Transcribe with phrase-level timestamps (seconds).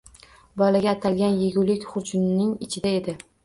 [0.61, 3.21] Bolaga atalgan yegulik xurjunning ichida edi